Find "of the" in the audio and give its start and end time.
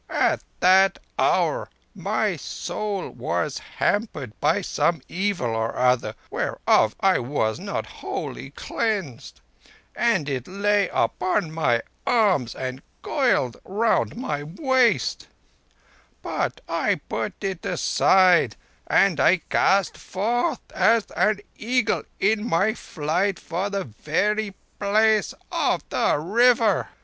25.51-26.17